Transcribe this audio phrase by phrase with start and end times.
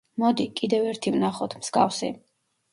[0.21, 2.13] მოდი, კიდევ ერთი ვნახოთ, მსგავსი.